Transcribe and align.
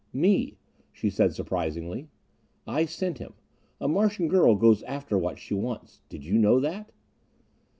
"Me," 0.13 0.57
she 0.91 1.11
said 1.11 1.31
surprisingly. 1.31 2.07
"I 2.65 2.85
sent 2.85 3.19
him. 3.19 3.35
A 3.79 3.87
Martian 3.87 4.29
girl 4.29 4.55
goes 4.55 4.81
after 4.81 5.15
what 5.15 5.37
she 5.37 5.53
wants. 5.53 6.01
Did 6.09 6.25
you 6.25 6.39
know 6.39 6.59
that?" 6.59 6.91